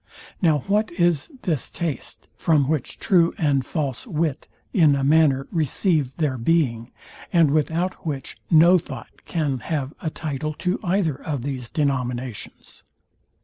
[0.41, 6.17] Now what is this taste, from which true and false wit in a manner receive
[6.17, 6.89] their being,
[7.31, 12.81] and without which no thought can have a title to either of these denominations?